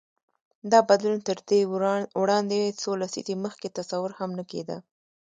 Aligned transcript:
دا 0.71 0.79
بدلون 0.89 1.19
تر 1.27 1.37
دې 1.49 1.59
وړاندې 2.21 2.77
څو 2.81 2.89
لسیزې 3.01 3.35
مخکې 3.45 3.67
تصور 3.77 4.11
هم 4.19 4.29
نه 4.39 4.43
کېده. 4.51 4.77